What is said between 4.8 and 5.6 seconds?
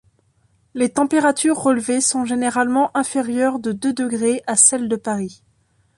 de Paris.